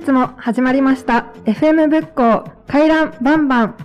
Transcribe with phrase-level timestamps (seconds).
[0.00, 3.76] 日も始まりました FM 仏教回覧バンバン。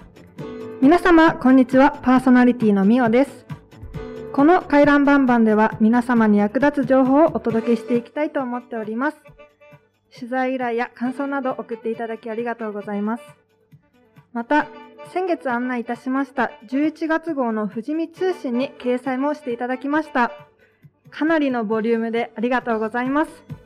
[0.81, 1.91] 皆様こんにちは。
[2.03, 3.45] パーソナリティのみおです。
[4.33, 9.17] この回覧バンバンでは皆様に役立つ情報をお届けしていきたいと思っております。
[10.13, 13.23] 取材依頼や感想など送っていただきありがとうございます。
[14.33, 14.67] また
[15.13, 20.31] 先月案内いたしました11月号の富士見通信に掲載もしていただきました。
[21.09, 23.62] かなりのボリュームでありがとうございます。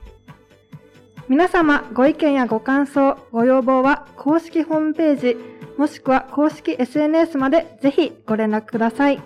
[1.30, 5.36] 皆様ご意見やご感想、ご要望は公式ホームページ、
[5.78, 9.22] もしくは公式 SNS までぜひご連絡ください。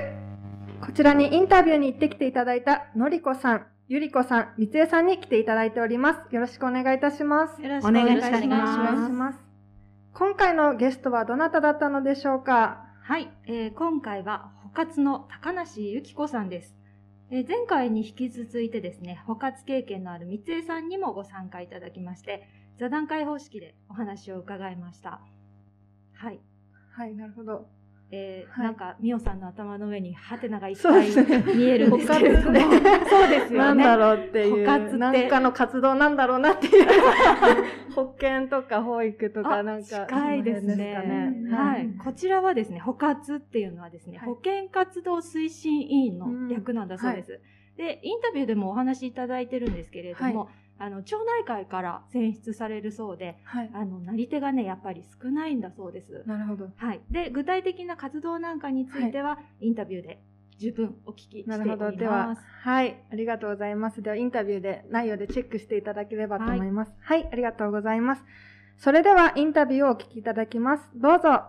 [0.80, 3.66] こちらにインタビューに行ってきていただいたのりこさん。
[3.90, 6.34] ゆりこさん、みつえさんに来ていただいております。
[6.34, 7.62] よろしくお願いいたします。
[7.62, 9.38] よろしくお願いします。
[10.12, 12.84] 今回のゲストはどなただったのでしょうか？
[13.02, 16.76] はい、えー、今回は、補活の高梨ゆき子さんです。
[17.30, 22.46] えー、前回に引き続いてですね、補活経験のある三江さんにもご参加いただきまして、
[22.78, 25.22] 座談会方式でお話を伺いました。
[26.12, 26.38] はい。
[26.92, 27.66] はい、なるほど。
[28.10, 31.08] えー、はい、なんか美桜さんの頭の上にハテナがいっぱい
[31.54, 33.58] 見えるんですけれども、そうですよね。
[33.58, 34.98] なんだろうっていう。
[34.98, 36.86] なんかの活動なんだろうなっていう。
[37.94, 40.06] 保健とか保育とかなんか。
[40.06, 40.74] 近いですね。
[40.74, 41.88] すねはい。
[42.02, 47.32] こちらはですね、補活っていうのはですね、はい、保健活動推進委員の略なんだそうです。
[47.32, 56.22] うんはい、で、インタビューでもお話しいただいてるんですけれども、はいあの、町内会から選出されるそうで、はい、あの、なり手がね、やっぱり少ないんだそうです。
[56.26, 56.70] なるほど。
[56.76, 57.00] はい。
[57.10, 60.20] で、具体的な活動なんかについては、はい、インタビューで
[60.58, 61.58] 十分お聞きしております。
[61.58, 61.96] なるほど。
[61.96, 63.04] では、はい。
[63.10, 64.02] ありがとうございます。
[64.02, 66.92] では、インタビューで内容でチェックしていただければと思います。
[67.00, 68.24] はい、はい、ありがとうございます。
[68.76, 70.88] それでは、インタビューをお聞きいただきます。
[70.94, 71.42] どうぞ。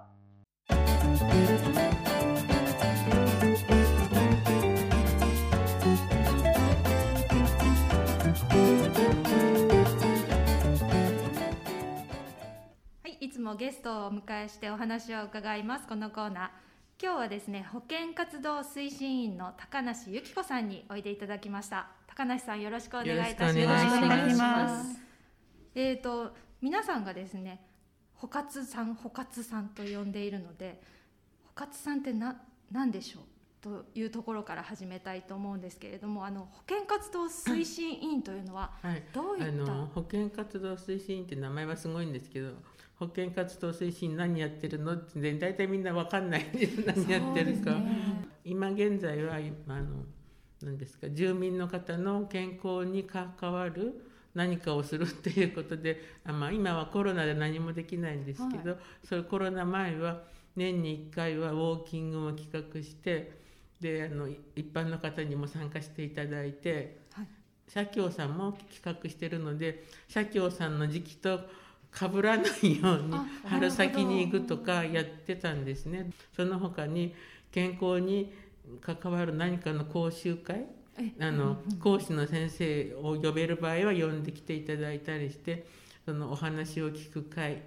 [13.39, 15.87] つもゲストをお迎えしてお話を伺います。
[15.87, 16.49] このコーナー。
[17.01, 21.87] 今日はですね保健活動推進員の高梨由紀子さんにおいでいただきました。
[22.05, 24.99] 高梨さんよろしくお願いいたします。
[25.73, 27.65] えっ、ー、と皆さんがですね
[28.13, 30.81] 補活さん補活さんと呼んでいるので
[31.45, 32.41] 補活さんってな
[32.73, 33.23] 何でしょう？
[33.61, 38.71] というところから始めたいと思うんですけれどもあの保健活動推進委員というのは
[39.13, 42.53] どういった、はい、保健活動推進委員って名前はすごいんですけど
[42.99, 46.83] 保健活動推進何やってるのって大体みんな分かんないんです。
[46.85, 50.03] 何やってるか、ね、今現在はあの
[50.61, 54.05] 何ですか住民の方の健康に関わる
[54.35, 60.23] 何かをするっていうことであ、まあ、今はコロナで何もできないんですけど、はい、それコロナ前は
[60.55, 63.39] 年に1回はウォーキングも企画して
[63.79, 67.27] であの一般の方にも参加していただいて、はい、
[67.67, 71.39] 社協さんも企画してるので社協さんの時期と
[71.91, 73.13] かぶらないように
[73.45, 76.11] 春先に行くとかやってたんですね。
[76.35, 77.15] その他に
[77.51, 78.31] 健康に
[78.81, 80.67] 関わる何かの講習会
[81.19, 85.65] あの講師の先生を呼べる場合は呼んできていただいたりして
[86.05, 87.63] そのお話を聞く会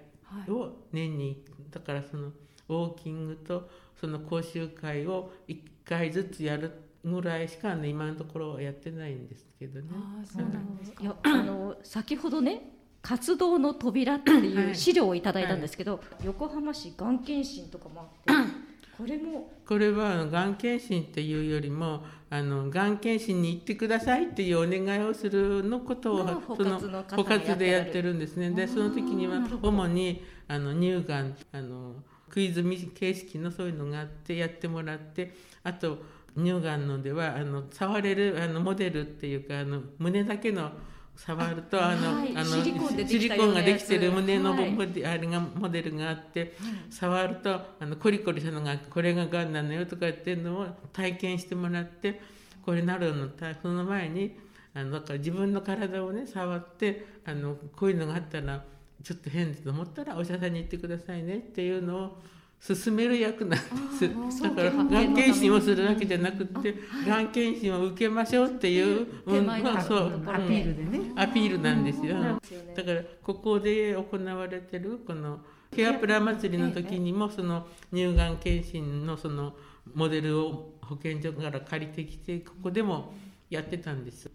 [0.47, 3.69] を年にだからそのウォーキングと
[3.99, 6.71] その講習会を1回ずつやる
[7.03, 9.87] ぐらいしか、ね、今のところはやってないんですけどね。
[9.91, 18.33] あそうなんですか、あの先ほどね活動の扉っていう資料をいただいたんですけど、はい、横浜市がん検診とかもあって
[18.97, 26.17] こ これもこれはがん検診っていうよりもあのがん検診に行ってくださいっていうお願いをするのことを
[26.55, 28.51] その活の方補活でやっててるんですね。
[28.51, 31.95] でその時には主にあの乳がんあの
[32.33, 35.99] クイズ形式のそういうのがあってやってもらってあと
[36.35, 40.71] 乳がんのではあの触れるあのモデルっていうかあの胸だけの
[41.15, 44.71] 触るとあの、はいあのシリコンができてる胸のはい。
[44.71, 46.57] モデあれがモデルがあって、
[46.89, 52.19] 触るとあのコリコリしたのがこれががんなのよとかっていうのを体験してもらって
[52.65, 54.35] これなるのたその前に
[54.73, 58.63] あのだから自分の体をね触ってあのこういうのがあったら
[59.03, 62.21] ちょっと変だと思ったらお医者さんに行ってくださいねっていうのを
[62.65, 64.41] 勧める役なんです。
[64.41, 66.73] だからがん検診をするわけじゃなくって
[67.05, 67.27] がん。
[67.27, 71.11] 検診を受けましょうっていう、手前のまあそう、アピールでね。
[71.17, 72.15] アピールなんですよ。
[72.73, 75.41] だからここで行われてるこの
[75.75, 79.53] ケアプラ祭りの時にもその乳がん検診のその
[79.93, 83.13] モデルを保健所から借りてきてここでも
[83.49, 84.31] やってたんです。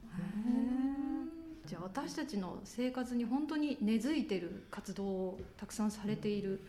[1.68, 6.62] じゃあ私たちの生活に本当に根付いてる活動をたくさんされている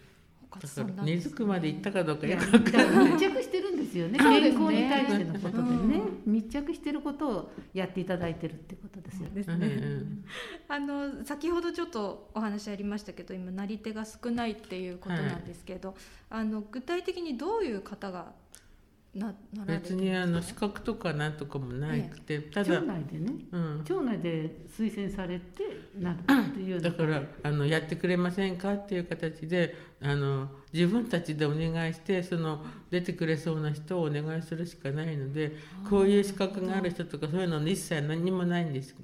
[0.52, 1.16] 保だ活さからんなんですね。
[1.16, 3.12] 根付くまで行ったかどうかいやよくわかんない。
[3.14, 4.20] 密着してるんですよね。
[4.20, 6.02] 健康に対してのことでね。
[6.28, 9.42] う、密着してることをやっていただいてるってことですよね。
[9.48, 9.66] うんう
[9.96, 10.26] ん
[10.68, 15.96] あの先ほどちょっとお話ありましたけど今なり手が少ないっていうことなんですけど、
[16.30, 18.34] あの具体的にどういう方が
[19.16, 25.64] なな別にあの資格とかなんとかもなくて、た町だ、内でね、うん、町内で推薦されて
[25.98, 26.60] なるって。
[26.60, 35.54] いうだからあのやってくれませんかっていう形であの自分たちでお願いしてその出てくれそうな人をお願いするしかないので
[35.90, 38.96] こういう資格がある人とかそういうの一切何もないんです。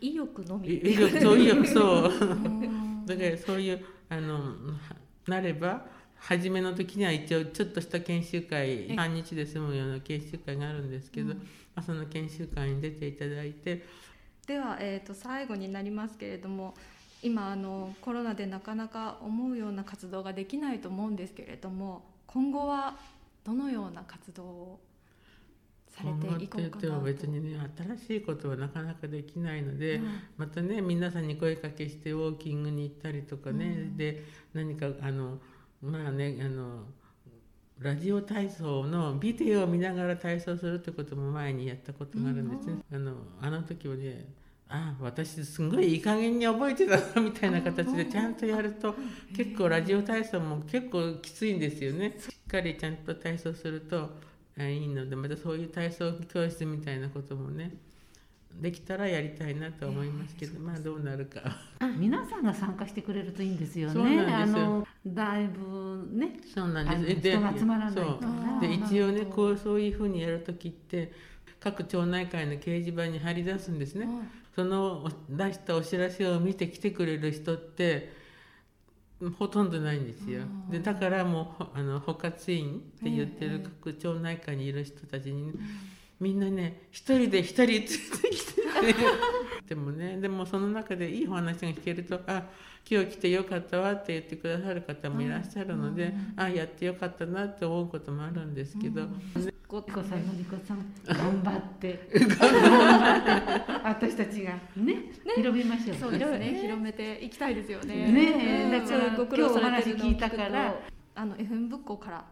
[0.00, 0.68] 意欲のみ。
[0.68, 2.08] いいよそういうそう。
[2.08, 3.80] う ん だからそういう
[4.10, 4.54] あの
[5.26, 5.86] なれば
[6.20, 11.40] 初めの時には一応ちょっとした研修会半日で済むような研修会があるんですけど、ま
[11.76, 13.84] あ、その研修会に出ていただいて。
[14.46, 16.74] では、えー、と最後になりますけれども
[17.22, 22.96] 今あのコロナでなかなか思うような活動ができないと思うんですけれども今後は
[23.44, 24.80] どのような活動を
[25.88, 27.00] されてていこうかなと。
[27.00, 30.20] 別にね新しいことはなかなかできないので、うん。
[30.36, 33.96] またね皆さんに声かけしてウォーキングに行ったりとかね、うん。
[33.96, 34.24] で
[34.54, 35.38] 何かあの
[35.82, 36.86] まあねあの
[37.78, 42.82] ラジオ体操のビデオを見ながら体操するってことも前にやったことがあるんですね。
[42.92, 44.26] あのあの時はね
[44.68, 48.94] あ私すごいいい加減に覚えてたなみたいな形でちゃんとやると
[49.34, 52.16] 結構ラジオ体操も結構きついんですよね。
[52.18, 54.10] しっかりちゃんと体操すると
[54.58, 57.72] あいいのでまたそういう体操教室みたいなこともね
[58.60, 61.40] できたらやりたいなと思いますけど、まあどうなるか
[61.96, 64.20] 皆さんが参加してくれるといいんですよね。
[64.20, 67.20] あのだいぶね、そうなんです。
[67.20, 68.04] 人が集まらない。
[68.60, 71.12] で一応ねこうそういうふうにやる時って
[71.60, 74.08] 各町内会の掲示板に貼り出すんですね。
[74.54, 78.12] そのお出したお知らせを見て来てくれる人って
[79.38, 80.42] ほとんどないんですよ。
[80.70, 85.52] でだからもうほあの補活員って言ってる各町内会にいる人たちに、
[86.20, 88.58] みんなね一人で一人連れてきて。
[88.82, 88.94] ね
[89.68, 92.44] でもねでもその中でいいお話が聞けるとあ
[92.90, 99.06] 今日来てよかったわって言ってくださる方もいらっしゃるので、あやってよかったなって思うこともあるんですけど、
[99.66, 105.96] こリコさん、のりこさん、頑張って、頑張って、私たちがね、広めましょう。
[105.98, 106.58] そうですね。
[106.62, 108.10] 広めていきたいですよね。
[108.10, 110.80] ねだか今日お話聞いたから。
[111.14, 112.24] あの FM ブックから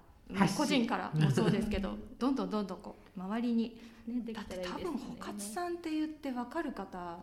[0.57, 4.85] 個人からもそうですけど どんどんどんどんこう周りにねできだったてらいいですね。
[4.85, 7.19] 多分保活さんって言って分かる方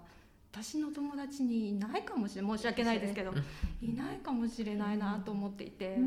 [0.51, 3.33] 私の友達にいないかもしれない申し訳ないですけど
[3.81, 5.97] いないかもしれないなと思っていて、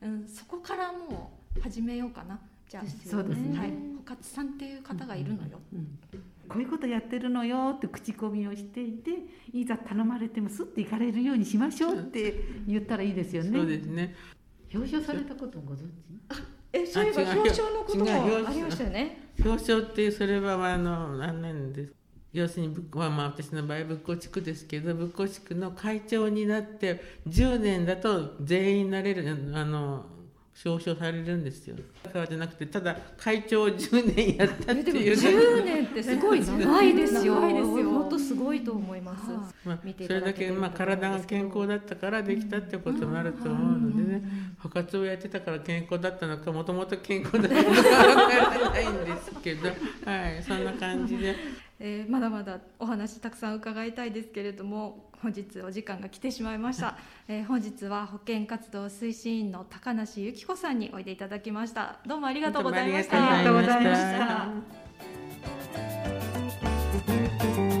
[0.00, 0.28] うん。
[0.28, 2.38] そこからもう始めようかな。
[2.68, 3.58] じゃあそうですね。
[3.58, 5.98] はい、保活さんっていう方がいるのよ、うん。
[6.48, 9.10] こういうことやってるのよって口コミをしていて
[9.52, 12.34] いざ頼まれてもすって行かれるようにしましょうって
[12.68, 13.58] 言ったらいいですよね。
[13.58, 14.14] そうですね
[14.72, 15.90] 表彰されたことご存知？
[16.72, 18.10] えそういえば表彰のことも
[18.48, 19.30] ありましたよね。
[19.44, 21.92] 表彰っていうそれはあの何なんです？
[22.32, 30.06] 要するにぶまあまあ私の場合仏光地区ですけど仏光地区の会長になって10年だと全員なれるあの
[30.64, 31.76] 表彰されるんですよ。
[32.02, 37.34] だからじゃなくてただ会長を10年やったってでもいう10年ってすごい長いですよ。
[37.36, 37.90] 長いですよ。
[37.90, 44.22] 本当すごいと思います、はまあ見ていそれだけまあ体が健康だったからできたってこともあると思うのでね。
[44.58, 49.68] 補活をやってたから健康だったのかもともと健康だったのかわからないんですけど。
[49.68, 49.74] は
[50.28, 51.34] いそんな感じで
[51.80, 56.96] えーまだまだお話たくさん伺いたいですけれども本日お時間が来てしまいました、
[57.28, 61.98] えー本日は保健活動推進員の高梨由紀子さんにおいでいただきました。
[62.06, 63.16] どうもありがとうございました。
[63.16, 64.00] ありがとうございまし
[67.74, 67.79] た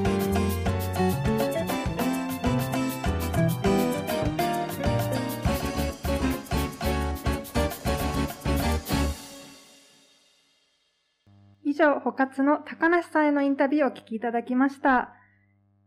[11.80, 11.90] た。
[11.90, 15.14] 以上、補活の高梨さんへのインタビューをお聞きいただきました。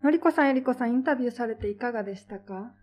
[0.04, 2.74] のりこさん、ゆりこさん、インタビューされていかがでしたか？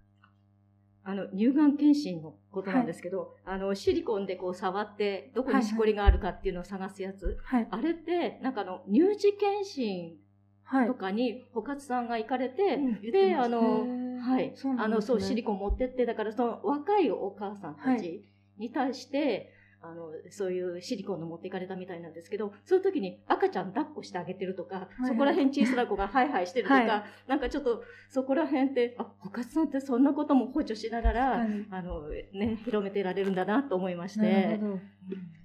[1.03, 7.39] あの、乳がん検診のことなんですけど、あの、シリコンでこう触って、どこにしこりがあるかっていうのを探すやつ。
[7.43, 7.69] はい。
[7.71, 10.17] あれって、なんかあの、乳児検診
[10.63, 10.95] はいと。
[10.95, 13.87] かに、保活さんが行かれて、うんで、あの、
[14.21, 14.49] はい。
[14.49, 18.25] ねあの、そう、シリコン持ってって、だからその若いお母さんたはち
[18.59, 19.53] に対して、
[19.83, 34.27] あの、そういうシリコンの持っていかれたみたいなんですけど、そういう時に赤ちゃん抱っこしてあげてるとか、いそこら辺小さな子が ハイハイしてるとか、はなんかちょっとそこら辺って、あ、保活さんってそんなことも補助しながら、あの、ね、広めてられるんだなと思いまして。
[34.27, 34.73] なるほど。
[34.73, 34.81] うん。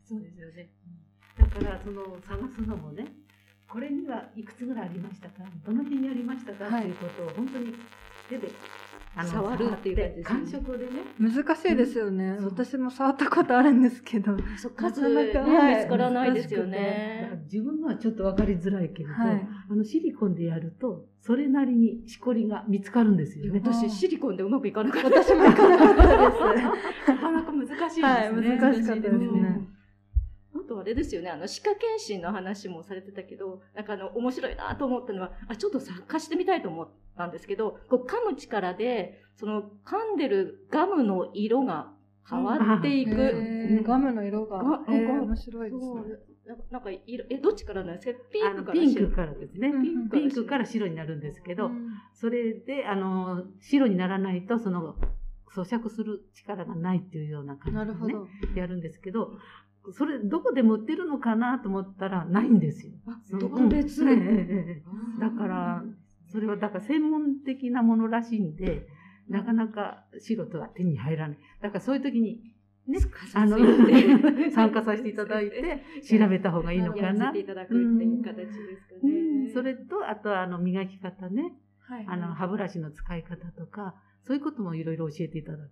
[0.04, 0.70] そうですよね。
[1.38, 3.08] だからその探すのもね
[3.68, 5.44] これにはいくつぐらいありましたか？
[5.66, 6.84] どの辺にありましたか、はい。
[6.84, 7.74] っていうことを本当に
[8.30, 8.48] 手で
[9.18, 12.36] あの触るっていう感じですね感触でね難しいですよね。
[12.38, 14.38] そう私も触ったことあるんですけど。
[14.58, 17.42] そうな数かなかね、はい見つからないですよね。
[17.46, 23.62] 自分のはちょっと分かりづらいけれど、はいあのシリコンでやるとそれなりにしこりが見つかるんですよね。
[23.64, 25.08] 私、シリコンでうまくいかなかった。
[25.10, 27.08] 私も行かなかったです。
[27.08, 29.75] なかなか難しいですね、はい難しかったですねうんあ
[30.66, 41.92] とあれですよね、あの、歯科検診の話もされてたけど、なんかあの、面白いなと思ったのは、あ、ちょっと参加してみたいと思ったんですけど、こう噛む力で、その噛んでるガムの色が
[42.30, 43.12] 変わっていへく。
[43.12, 44.84] ーガムの色がが。
[44.88, 46.02] へーが面白いですね。
[46.46, 48.20] ななんか色、え、どっちからなんですか？
[48.32, 54.96] ピあンクのピンクからですね、うんピンクから白になるんですけど、うんそれであの白にならないとその
[55.56, 58.28] 咀嚼する力がないっていうような感じで、ね、なるほど。
[58.56, 59.32] やるんですけど
[59.94, 62.94] それどこでも売ってるのかなと思ったらないんですよ。
[63.40, 64.04] 特別？
[64.04, 64.82] うん
[65.20, 65.84] だから
[66.28, 68.88] それはだから専門的なものらしいんで
[69.30, 71.38] なかなか素人は手に入らない。
[71.62, 72.42] だからそういう時に
[72.88, 73.00] ね、
[73.34, 73.58] あの
[74.52, 77.40] 参加させていただいて調べた方がいいのかなて。
[77.40, 79.46] いただくっていう形ですかうね。
[79.46, 81.54] んそれとあとはあの磨き方ね。
[81.88, 85.70] はいあの、歯ブラシの使い方とか、そういうこともいろいろ教えていただく。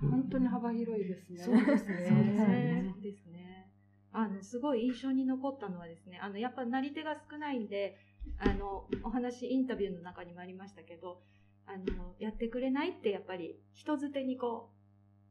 [0.00, 1.38] 本当に幅広いですね。
[1.38, 1.96] そうですね。
[2.08, 3.70] そうですねそうですね。
[4.12, 7.96] あの、すごい印象に残ったのはですね、あの、やっぱなり手が少ないんで、
[8.38, 11.20] あの、お話、インタビューの中にもありましたけど、
[11.66, 14.70] あの、やってくれないってやっぱり人づてにこ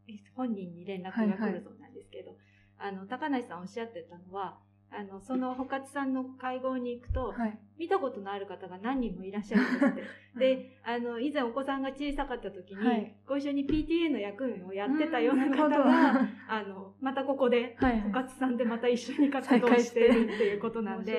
[0.08, 2.38] う、本人に連絡が来るそうなんですけど、
[2.78, 4.60] あの、高梨さんおっしゃってたのは、
[4.92, 7.60] あの、その保活さんの会合に行くと、はい。
[7.78, 10.04] 見たことのある方が何人もいらっしゃるんですって。
[10.40, 18.02] で、あの、以前お子さんが小さかった時に、はいご一緒に PTA の役員をやってたような方が、 あの、またここで、はい。
[18.02, 21.18] 保活さんでまた一緒に活動しているっていうことなんで。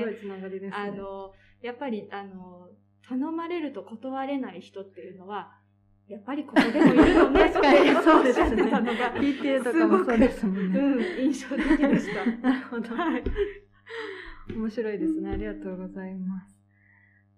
[0.72, 2.70] あの、やっぱり、あの、
[3.08, 5.52] 頼まれると断れない人っていうのは、
[6.08, 10.78] やっぱりここでもいるのね、 確かにそうですね PTA とかもそうですもんね。
[10.78, 12.24] うん、印象的でした。
[12.48, 12.94] なるほど。
[12.94, 13.24] はい。
[14.54, 15.30] 面白いですね。
[15.30, 16.56] ありがとうございます。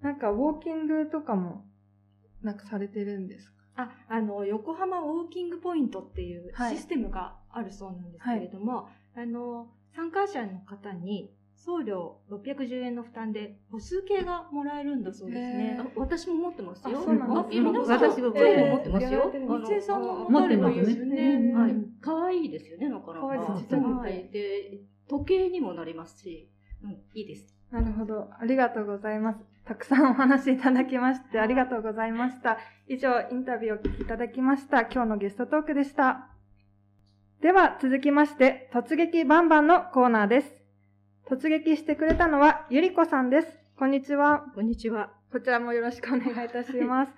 [0.03, 1.65] なんか、ウォーキングとかも、
[2.43, 3.59] なんかされてるんですか？
[3.77, 16.99] あ、あの、横浜ウォーキングポイントっていうはいシステムがあるそうなんですけれども、あの、参加者の方に送料610円の負担で歩数計がもらえるんだそうですね私も持ってますよ。
[16.99, 19.33] あそうなんですねあ皆さん私も全部持ってますよ。
[19.35, 21.53] えーあの日江さんも持持ってますよね。
[21.55, 21.75] はい。
[22.00, 23.27] 可愛いですよね、なかなか。
[23.69, 26.49] 可愛いで時計にもなりますし、
[26.83, 27.55] うん、いいです。
[27.71, 28.29] なるほど。
[28.41, 29.41] ありがとうございます。
[29.67, 32.59] たくさんお話いただきましてありがとうございました。
[32.88, 34.83] 以上、インタビューをお聞きいただきました。
[34.83, 36.29] 今日のゲストトークでした。
[37.43, 40.58] では、続きまして、突撃バンバンのコーナーです。
[41.29, 43.49] 突撃してくれたのは、ゆりこさんです。
[43.79, 44.47] こんにちは。
[44.55, 45.11] こんにちは。
[45.31, 47.13] こちらもよろしくお願いいたします。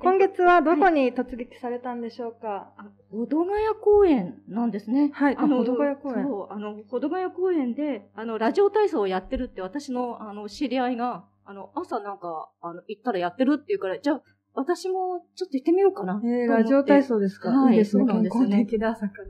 [0.00, 2.72] 今月はどこに突撃されたんでしょうか？
[2.76, 5.12] あ、保土ヶ谷公園なんですね。
[5.14, 14.22] はいあ保土ヶ谷公園そう、あの、保土ヶ谷公園で、あの、ラジオ体操をやってるって私の、あの、知り合いが、あの、朝なんか、あの、行ったらやってるっていうから、じゃあ、
[14.54, 16.20] 私もちょっと行ってみようかな。
[16.24, 18.04] えー、ラジオ体操ですか、はいいいですね。
[18.06, 19.24] そうなん健康ですよね的で朝から。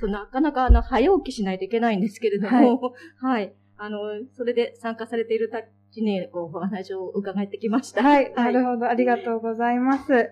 [0.00, 3.54] そうなかなか、あの、早起きしないといけないんですけれども、はい。
[3.76, 3.98] あの、
[4.36, 8.02] それで参加されているたちに、こう、お話を伺ってきました。
[8.02, 8.88] はい、なるほど。
[8.88, 10.30] ありがとうございます。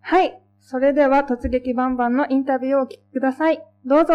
[0.00, 0.40] はい。
[0.60, 3.62] それでは突撃バンバンのインタビューをお聞きください。
[3.84, 4.14] どうぞ。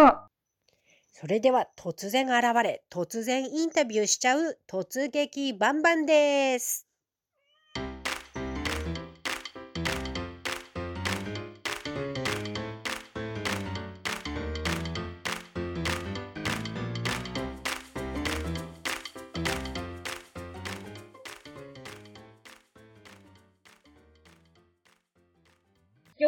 [1.12, 6.89] それでは突然現れ、突然インタビューしちゃう突撃バンバンです。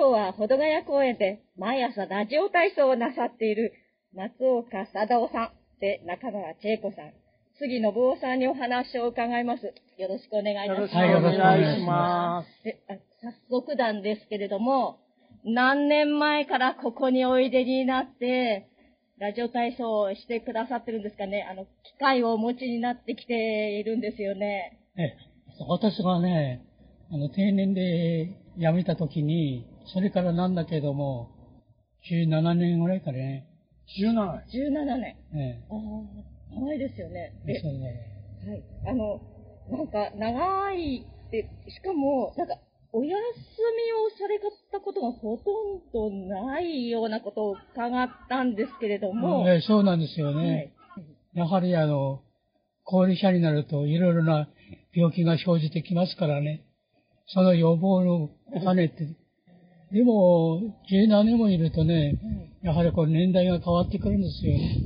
[0.02, 3.73] 今日は保土ヶ谷公園で毎朝ラジオ体操をなさっている
[4.12, 7.14] 松岡貞夫さんで中川千恵子さん、
[7.61, 9.62] 杉信夫さんにお話を伺います。
[9.62, 10.94] よろしくお願いいたします。
[10.97, 12.64] はい、よろしくお願いします。
[12.64, 12.94] であ
[13.49, 14.99] 早速なんですけれども、
[15.44, 18.66] 何年前からここにおいでになって、
[19.21, 21.68] ラジオ体操をしてくださってるんですかねあの、機
[22.00, 24.80] 会をお持ちになってきているんですよね。
[24.99, 25.14] え
[25.68, 26.61] 私がね、
[27.12, 31.30] あの、定年で辞めた時に、それからなんだけども、
[32.10, 33.46] 17年ぐらいからね。
[33.98, 35.16] 17 17年。
[35.34, 37.32] えああ、長いですよね。
[37.46, 37.54] え。
[37.54, 37.78] でそうだ
[38.50, 38.64] はい。
[38.86, 39.20] あの、
[39.70, 42.58] なんか、長いって、しかも、なんか、
[42.94, 44.38] お休みをされ
[44.70, 50.74] たことがほとんどないようなことを伺ったんですけれども、ええそうなんですよはいね。
[51.32, 52.20] やはりあの、
[52.84, 54.46] 高齢者になるといろいろな
[54.92, 56.64] 病気が生じてきますからね。
[57.28, 58.28] その予防の
[58.60, 59.08] 兼ねて。
[59.92, 62.18] でも、十何年もいるとね、
[62.62, 64.76] やはりこう年代が変わってくるんですよね。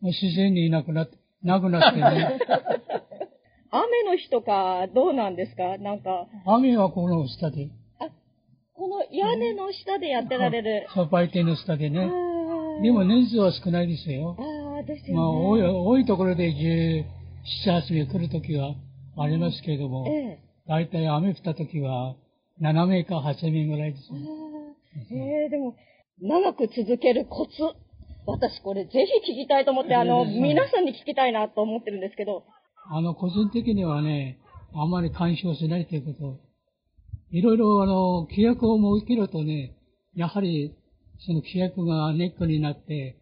[0.00, 2.38] もう自然にいなくなって、なくなってね。
[3.70, 5.76] 雨の日とかどうなんですか？
[5.78, 7.68] なんか、雨はこの下で、
[8.74, 10.86] この屋根の下でやってられる。
[10.94, 11.98] そう、売店の下であね。
[12.80, 14.36] ーでも年数は少ないですよ。
[14.38, 15.22] ああ、ですよね。
[15.22, 17.04] まあ、多い、多いところで17、
[17.64, 18.74] 8名来るときは
[19.16, 20.38] ありますけれども、ええ。
[20.68, 22.16] だいたい雨降ったときは
[22.60, 24.20] 7名か8名ぐらいですね。
[25.12, 25.76] ええでも、
[26.20, 27.52] 長く続けるコツ。
[28.26, 28.90] 私これぜ
[29.24, 32.44] ひ聞きたいと思って、あの、ええ皆さんに聞きたいなと思ってるんですけど。
[32.90, 34.38] あの、個人的にはね、
[34.74, 36.40] あまり干渉しないということ。
[37.30, 39.76] いろいろ、あの、規約を設けるとね、
[40.14, 40.74] やはり、
[41.18, 43.16] その規約がネックになって、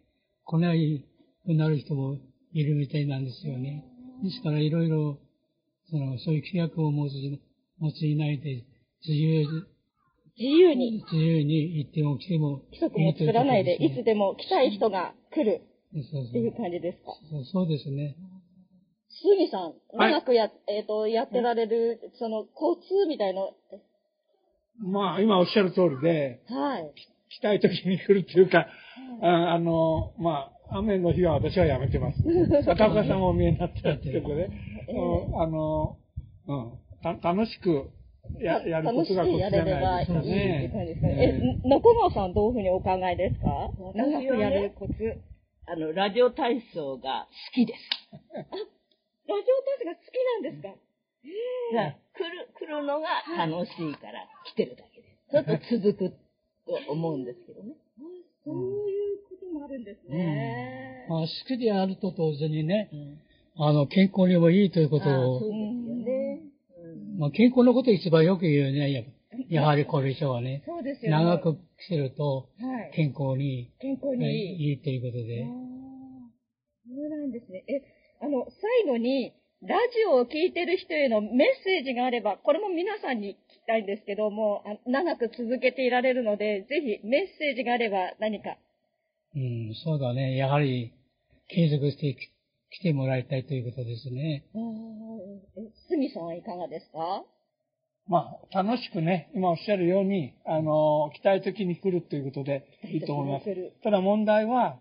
[0.44, 1.04] 来ない
[1.44, 2.18] くなる人も
[2.52, 3.84] いるみたいなんですよね。
[4.22, 5.18] ですから、いろいろ、
[5.90, 7.12] その、そういう規約を持つ、
[7.78, 8.64] 持ついないで、
[9.06, 9.46] 自由、
[10.36, 11.04] 自由に。
[11.12, 15.62] 自由に行っても来ても規則も作らないで、いつでも来たい人が来る。
[15.90, 17.12] っていう感じですか？
[17.52, 18.16] そうですね。
[19.22, 20.12] 杉さん、はい。
[20.12, 23.52] 長くや、えっ、と、やってられる、その、交通みたいの、
[24.80, 26.92] まあ、今おっしゃる通りで、はい。
[27.28, 28.66] 来たい時に来るっていうか、
[29.22, 32.18] ああの、まあ、雨の日は私はやめてます。
[32.66, 34.50] 片岡さんもお見えになってるってことで、
[34.88, 35.96] うんあの、
[36.48, 37.90] うん、た楽しく
[38.40, 41.60] ややることが楽しくやれればいいっていう感じですかね。
[41.64, 43.70] え、中川さんどういうふうにお考えですか？
[43.94, 44.92] 長くやるコツ。
[45.66, 47.80] あの、ラジオ体操が好きです。
[48.36, 50.68] ラジオ体操が好きなんですか？
[50.68, 50.78] だか
[51.74, 53.08] ら来る、来るのが
[53.46, 55.30] 楽しいから来てるだけです。
[55.32, 56.10] ちょっと続く
[56.66, 57.74] と思うんですけどね。
[58.44, 58.56] そう
[58.90, 61.06] いうこともあるんですね。
[61.08, 62.90] まあ、好きであると同時にね、
[63.56, 66.13] あの、健康にもいいということを、そうですよね。
[67.18, 69.02] まあ、健康のこと一番よく言うよね、や
[69.48, 70.62] やはり高齢者はね。
[70.66, 71.24] そうですよね。
[71.24, 72.92] 長くしてるとはい。
[72.94, 74.70] 健康に健康にいい。
[74.70, 75.44] いいということで。
[76.86, 77.64] そうなんですね。
[77.68, 77.82] え、
[78.20, 88.58] あの、最後に、ラジオを聞いてる人へのメッセージがあれば、これも皆さんに聞きたいんですけども、あ長く続けていられるので、ぜひメッセージがあれば何か。
[89.34, 90.36] うん、そうだね。
[90.36, 90.92] やはり
[91.48, 92.33] 継続してき
[92.78, 94.44] 来てもらいたいということですね。
[95.56, 97.24] え、杉さんはいかがですか？
[98.06, 103.46] まあ、楽しくね、今おっしゃるように、あの、来たい時に来るということでいいと思います。
[103.82, 104.78] ただ問題は、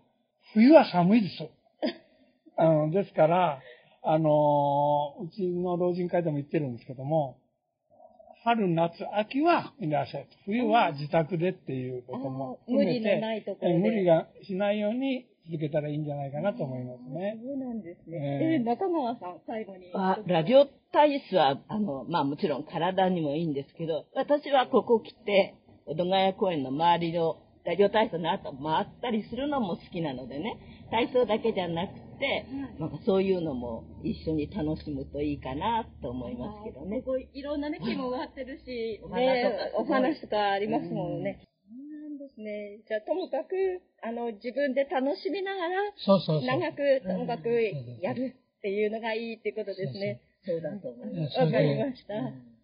[0.52, 1.48] 冬は寒いです。
[2.56, 3.60] あの、ですから、
[4.02, 7.38] あの、うちの老人会でも言ってるんですけども、
[8.42, 10.32] 春、夏、秋はいらっしゃると。
[10.44, 17.38] 冬は自宅でっていうこともあー無理のないところでえ無理がしないように続けたらいいんじゃないかなと思いますね。
[17.44, 18.16] そうなんですね。
[18.16, 19.90] えええ、中川さん、最後に。
[19.94, 25.54] あラジオ体操は、あの、まあもちろん体にもいいんですけど、私はここ来て、
[25.86, 30.58] 小戸ヶ谷公園の周りのラジオ体操の後回ったりするのも好きなのでね、
[30.90, 32.46] 体操だけじゃなくて、
[32.78, 36.98] なんかそういうのも一緒に楽しむといいかなと思いますけどね。
[37.00, 41.40] ここいろんなね、木も植わってるし、お花とかね、お話とかありますもんね。
[41.40, 41.53] そうなん
[42.28, 42.80] ですね。
[42.88, 46.46] じゃあ、ともかく、あの、自分で楽しみながら、そうそうそう。
[46.46, 47.48] 長く、ともかく
[48.00, 50.20] やるっていうのがいいっていうことですね。
[50.44, 51.38] そうだと思います。
[51.38, 52.14] わかりました。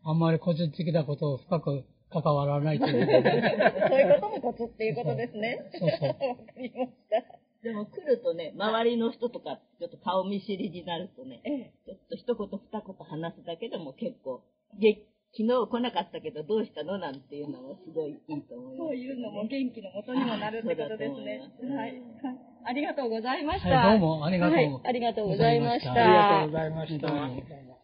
[0.02, 3.56] あんまり個人的なことを深く関わらないということで。
[3.88, 5.70] そういうこともコツっていうことですね。
[5.72, 6.22] そうそうわか
[6.56, 7.40] りました。
[7.62, 14.40] でも来るとね、周りの人とか、ちょっと顔見知りになるとね、ちょっと一言二言話すだけでも結構、
[14.80, 16.98] で昨日来なかったけどどうしたの？
[16.98, 21.40] なんていうのもすごいいいと思います、そういうのも元気のもとにもなるってことですね。
[21.74, 21.90] はい。
[21.90, 22.00] はい
[22.62, 23.70] ありがとうございました。
[23.70, 25.92] はいどうもありがとうはいありがとうございました。
[25.92, 27.79] ありがとうございました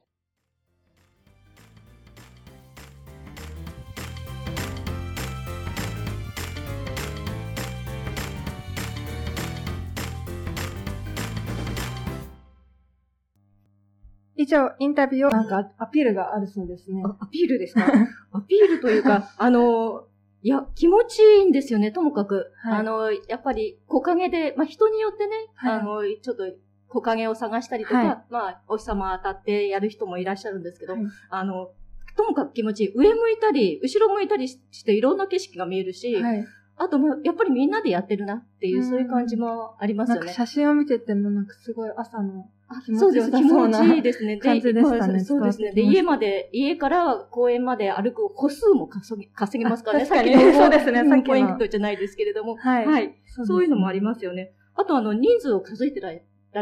[14.37, 17.03] 以上、インタビューを、なんかアピールがあるそうですね。
[17.21, 17.83] アピールですか？
[18.33, 20.07] アピールというか、 あの、
[20.43, 22.53] いや、気持ちいいんですよね、ともかく。
[22.63, 26.45] はいあの、やっぱり木陰で、まあ人によってね、はいあの、ちょっと
[26.89, 31.71] 木陰を探したりとか、はいまあ、お日様当たってやる人もいらっしゃるんですけど、はいあの、
[32.17, 32.93] ともかく気持ちいい。
[32.95, 36.45] 上向いたり、後ろ向いたりしていろんな景色が見えるし、はい。
[36.79, 40.33] あと、まあやっぱりみんなでやってるなっていう、うんそういう感じもありますよね。
[40.33, 43.31] 写真を見てても、なんかすごい朝のあ気持そうです。
[43.31, 44.37] ちよさ気持そうなちいいですね。
[44.37, 45.73] 感じでしたねまあそうですね。
[45.73, 50.05] で、家まで、家から公園まで歩く歩数も稼ぎ稼げますからね。
[50.05, 52.57] さっきの そうですねんさっポイントじゃないですけれども。
[52.57, 54.53] はいそういうのもありますよね。
[54.75, 56.11] あと、あの、人数を数えてら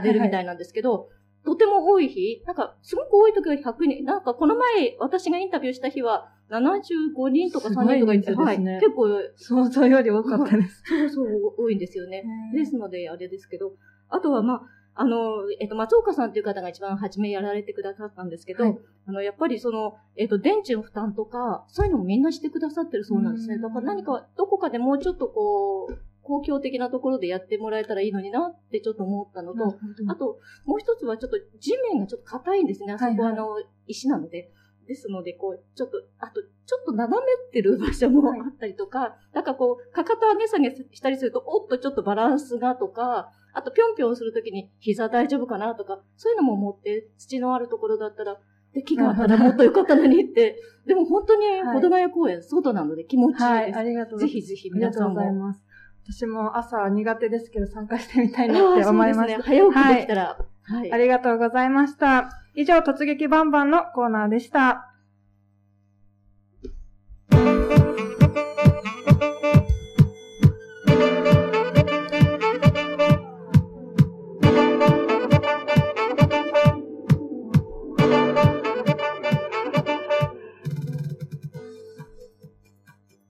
[0.01, 1.09] れるみたいなんですけど、
[1.45, 8.57] とても多い日、なんか、すごく多い時は100人、なんかこの前、私がインタビューした日は、75人とか3人とかいて、すごい人数はい。
[8.57, 10.83] ですね結構、想像より多かったです。
[10.87, 12.25] そうそう、多いんですよね。
[12.55, 13.73] ですので、あれですけど、
[14.09, 14.63] あとは、まあ、
[14.97, 15.19] あの、
[15.61, 23.59] えっと、松岡さんという方が一番初めやられてくださったんですけど、はいあの、やっぱりその、えっと、電池の負担とか、そういうのもみんなしてくださってるそうなんですね。
[23.59, 29.77] だから何か、どこかでもうちょっとこう、公共的なところでやってもらえたらいいのになってちょっと思ったのと、
[30.09, 32.95] あと、もう一つはちょっと地面がちょっと硬いんですね。
[32.95, 34.51] あそこはあの、石なので。
[34.87, 48.39] ですので、こう、ちょっと、あと、ちょっと斜めってる場所もあったりとか、なんかこう、かかと上げ下げしたりすると、おっとちょっとバランスがとか、あとぴょんぴょんするときに膝大丈夫かなとか、そういうのも思って、土のあるところだったら、
[48.75, 50.61] で、木があったらもっとよかったのにって。
[50.85, 53.45] でも本当に、保土ヶ谷公園、外なので気持ちいいです。
[53.45, 55.33] はい、ありがとうぜひぜひありがとうんご皆さも。
[55.33, 55.64] ざいます。
[56.07, 59.39] 私も朝苦手ですけど参加してみたいなって思いました。
[59.39, 62.31] ね早起きできたらはいありがとうございました。
[62.57, 64.91] 以上、突撃バンバンのコーナーでした。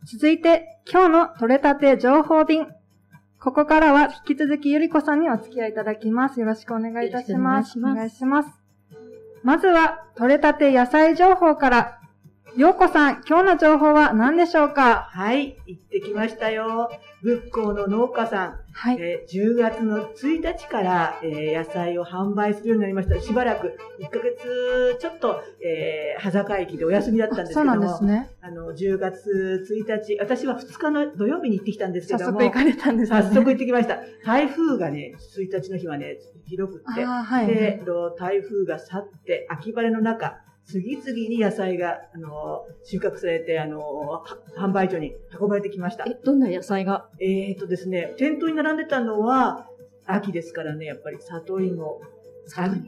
[0.06, 2.66] 続いて、今日の取れたて情報便。
[3.40, 6.40] ここからは引き続きゆりこさんにお付き合いいただきます。
[6.40, 7.78] よろしくお願いいたします。
[7.78, 8.48] よろしくお願いしますお願いします。
[9.42, 12.00] まずは、取れたて野菜情報から。
[12.56, 15.08] ようこさん、今日の情報は何でしょうか？
[15.10, 16.88] はい、行ってきましたよ。
[17.20, 18.60] 仏光の農家さん。
[18.72, 18.96] はい。
[19.00, 23.20] えー10月の1日から、えー野菜を販売するようになりました。
[23.20, 27.72] しばらく1ヶ月ちょっと、えー、羽坂駅でお休みだったんですけども。
[27.72, 28.30] そうなんですね。
[28.40, 32.38] あの、10月1日、私は2日の土曜日に行ってきたんですけども。
[32.38, 33.98] 早速行かれたんですね早速行ってきました。
[34.24, 37.02] 台風がね、1日の日はね、ひどくって。
[37.04, 37.82] はいで、
[38.16, 44.24] 台風が去って、秋晴れの中、次々に野菜が、あの、収穫されて、あの、は
[44.58, 46.04] 販売所に運ばれてきました。
[46.04, 47.08] え、どんな野菜が？
[47.20, 49.68] えーとですね、店頭に並んでたのは、
[50.06, 52.00] 秋ですからね、やっぱり里芋、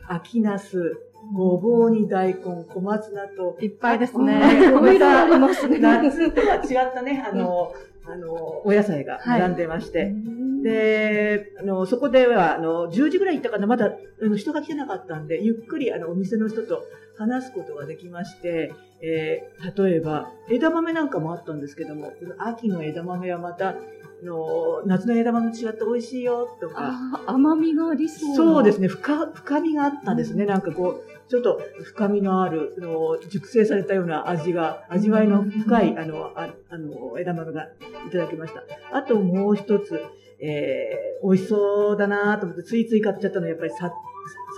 [0.09, 0.97] あ秋ナス、
[1.35, 3.57] ごぼうに大根、小松菜と。
[3.61, 5.79] いっぱいですねいろいろありまますすね。
[5.79, 7.73] 夏とは違ったね、 あの、
[8.07, 8.33] あの、
[8.65, 10.15] お野菜が並んでまして。
[10.63, 13.87] で、あの、そこでは、あの、10時ぐらい行ったかな、まだ、
[14.23, 16.85] あの、人が来てなかったんで、ゆっくり、あの、お店の人と
[17.19, 23.75] 話すことができまして、えー例えば、枝豆なんかもあったんですけども、この秋の枝豆はまた、あ
[24.23, 26.77] の、夏の枝豆と違って美味しいよ、とか。
[26.77, 28.37] あ甘みがありそうな。
[28.37, 30.47] そうですね、深、深みがあったんですね。
[30.47, 37.69] なんかこう、ちょっと深みのある、あの、熟成されたような味が、味わいの深い、あの、ああの、枝豆が
[38.07, 38.63] いただきました。
[38.93, 40.01] あともう一つ、
[40.39, 43.93] えー、美味しそうだなと思って、ついつい買っちゃったのはやっぱりさ、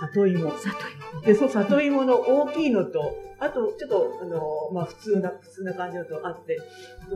[0.07, 0.49] 里芋。
[0.49, 0.69] 里
[1.13, 1.21] 芋。
[1.25, 6.57] で、その里芋の大きいのと、あと、ちょっと、あの、まあ、普通な、普通な感じのとあって、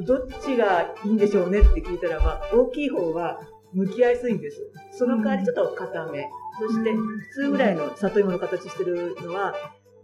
[0.06, 3.42] どっちがいいんでしょうねって聞いたらば、大きい方は、
[3.76, 4.62] 剥きやすいんです。
[4.92, 6.30] その代わりちょっと固め。
[6.60, 9.54] そして、普通ぐらいの里芋の形してるのは、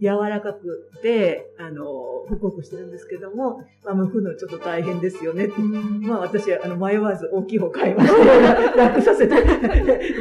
[0.01, 5.45] 柔らかくて、あの、ホクホクしてるんですけども、まあ、剥くのちょっと大変ですよね。
[5.45, 5.53] って。
[5.61, 8.25] まあ、私は、あの、迷わず大きい方買いまして、
[8.77, 9.35] 楽させて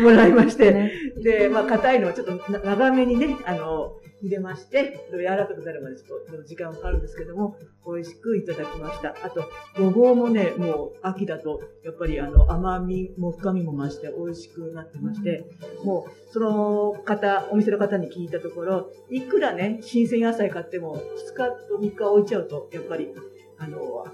[0.01, 9.15] もらいまして、で、まあ、硬いのはちょっとな長めにね、あの、茹でまして、柔らかくなるまでちょっと時間かかるんですけども、美味しくいただきました。
[9.25, 9.45] あと、
[9.77, 15.45] ごぼうもね、もう秋だと、やっぱりあの、甘みも深みも増して美味しくなってまして、
[15.85, 21.01] もう、その方、お店の方に聞いたところ、いくらね、新鮮野菜買っても、2
[21.35, 23.09] 日と3日置いちゃうと、やっぱり、
[23.59, 24.05] あの、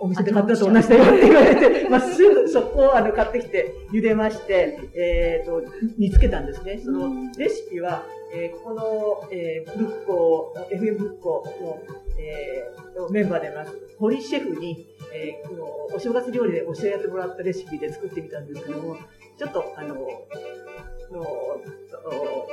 [0.00, 5.62] お店で買ったと同じだよって言われて、まあ、すぐそこをあの買ってきて茹でまして、えっ、と、
[5.98, 6.80] 煮つけたんですね。
[6.82, 8.04] そのレシピは、
[8.34, 11.78] えーここの、えー、ブッコ、FM ブッコの、
[12.18, 15.64] えーメンバーであります、堀シェフに、えーこの
[15.96, 18.96] お正月料理で教えてもらったレシピで作ってみたんですけども、
[19.38, 21.26] ちょっと、あの、の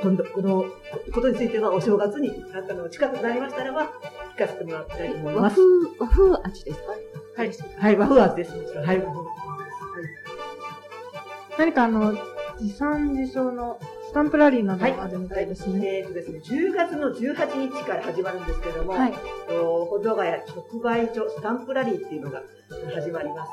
[0.02, 0.64] 今度この
[1.12, 3.90] ことについてはお正月にあの近くなりましたらば
[4.34, 5.60] 聞かせてもらいたいと思います。
[5.98, 6.92] 和風、和風味ですか？
[7.36, 8.52] はい、はい、和風味です。
[8.78, 9.26] はい、和風
[11.58, 12.14] 何かあの、
[12.58, 13.84] 持参自称のス
[14.16, 15.98] タンプラリーなどがあるみたいですね。
[15.98, 22.40] えーとですね、10月の18日から始まるんですけども、はいと保土ヶ谷直売所スタンプラリーっていうのが
[22.94, 23.50] 始まります。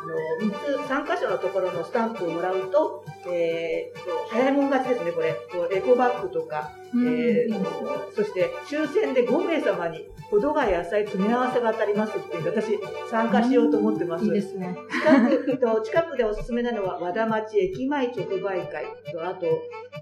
[0.00, 5.34] あの、3つ、3箇所のところのスタンプをもらうと、えーと、早いもん勝ちですね、これ。
[5.72, 12.78] エコバッグとか、えーとそして抽選で5名様に保土ヶ谷野菜詰め合わせが当たりますっていう私
[13.10, 14.24] 参加しようと思ってます。
[14.24, 14.76] いいですね。
[14.90, 19.46] 近くと近くでおすすめなのは和田町駅前直売会とあと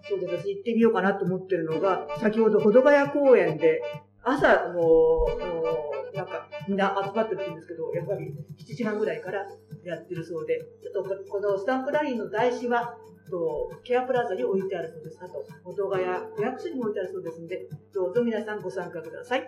[0.08, 3.82] そうです私行ってみようかなと思ってるのが先ほど保土ヶ谷公園で
[4.22, 9.46] 朝もうなんかみんな集まってるんですけどやっぱり7時半ぐらいから
[9.88, 12.96] やってるそうでちょっとここのスタンプラリーの台紙は
[13.30, 19.46] とケアプラザに置いてあるそうですあと保土ヶ谷区役所にも置いてあるそうですのでどうぞ皆さんご参加ください。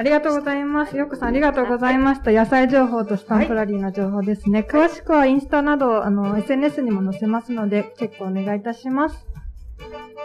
[0.00, 0.96] ありがとうございます。
[0.96, 2.30] よくさんありがとうございました。
[2.30, 4.66] 野菜情報とスタンプラリーの情報ですね。
[4.66, 9.26] 詳しくはインスタなど、あの、SNS にも載せますので、チェックお願いいたします。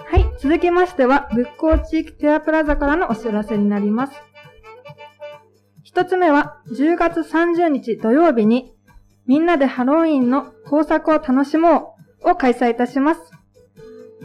[0.06, 0.26] はい。
[0.40, 4.14] 続きましては、仏光地域ケアプラザからのお知らせになります。
[5.84, 8.75] 一つ目は、10月30日土曜日に、
[9.28, 13.22] みんなでハロウィンの工作を楽しもうを開催いたします。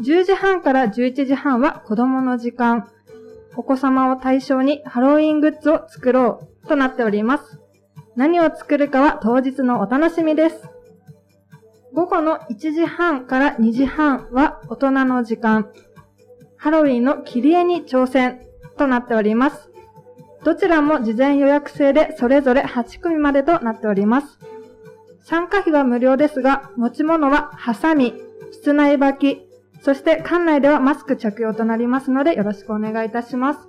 [0.03, 2.89] 10時半から11時半は子供の時間。
[3.57, 7.61] お子様を対象にハロウィングッズを作ろうとなっております。
[8.17, 10.69] 何を作るかは当日のお楽しみです。
[11.93, 15.71] 午後の1時半から2時半は大人の時間。
[16.57, 18.41] ハロウィンの切り絵に挑戦
[18.77, 19.71] となっております。
[20.45, 24.39] どちらも事前予約制でそれぞれ8組までとなっております。
[25.31, 28.15] 参加費は無料ですが、持ち物はハサミ、
[28.51, 29.41] 室内履き、
[29.81, 33.61] そして館内ではマスク着用となりますのでよろしくお願いいたします。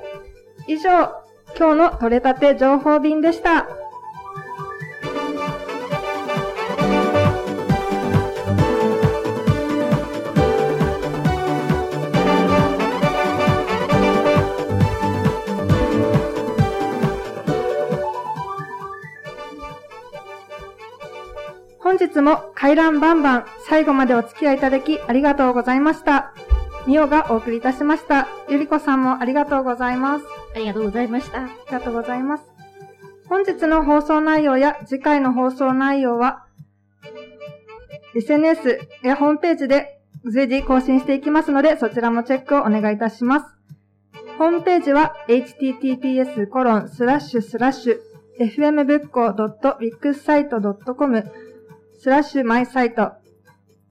[0.68, 0.90] 以上、
[1.56, 3.68] 今日の取れたて情報便でした。
[22.18, 26.34] 日も回覧バンバン最後までお付き合いいただきありがとうございました。
[26.88, 28.28] ミオがお送りいたしました。
[28.50, 30.26] ゆりこさんもありがとうございます。
[30.56, 31.44] ありがとうございました。
[31.44, 32.44] ありがとうございます。
[33.28, 36.46] 本日の放送内容や次回の放送内容は、
[38.16, 43.46] SNS やホームページで随時更新していきますので、そちらもチェックをお願いいたします。
[44.40, 46.90] ホームページは https コロン
[52.08, 53.12] スラッシュマイサイト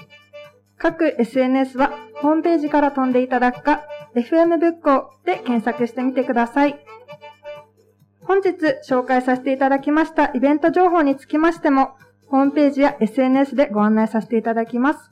[0.79, 3.85] 各 SNS はホームページから飛んでいただくか
[4.16, 6.85] FM ブックで検索してみてください。
[8.25, 8.51] 本日
[8.85, 11.95] 紹介させていただきましたイベント情報につきましても、
[12.33, 15.11] ホームページや SNS でご案内させていただきます。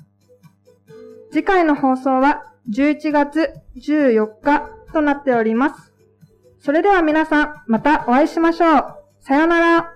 [1.30, 5.92] 次回の放送は11月14日となっております。
[6.60, 8.96] それでは皆さん、またお会いしましょう。
[9.20, 9.94] さようなら。